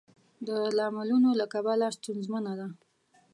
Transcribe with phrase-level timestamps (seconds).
[0.47, 2.67] د لاملونو له کبله ستونزمنه ده.